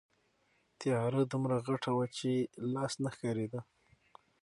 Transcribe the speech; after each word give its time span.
تیاره 0.79 1.21
دومره 1.31 1.55
غټه 1.67 1.91
وه 1.97 2.05
چې 2.17 2.31
لاس 2.73 2.93
نه 3.03 3.09
ښکارېده. 3.15 3.61